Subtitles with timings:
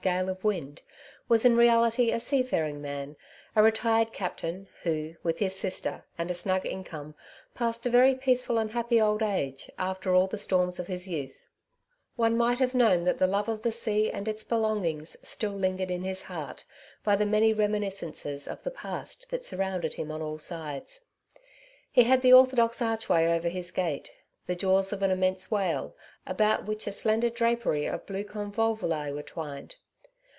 [0.03, 0.41] 135 gale of
[0.71, 0.81] wind^
[1.29, 3.15] was in reality a seafaring man,
[3.55, 7.13] a re tired captain, who, with his sister and a snug income,
[7.53, 11.31] passed a very peaceful and happy old age, after all the storms of his youtL
[12.15, 15.91] One might have known that the love of the sea and its belongings still lingered
[15.91, 16.65] in his heart,
[17.03, 21.05] by the many reminiscences of the past that surrounded him on all sides.
[21.91, 24.09] He had the orthodox archway over his gate—
[24.47, 25.95] the jaws of an immense whale,
[26.25, 29.75] about which a slender drapery of blue convolvuli were twined.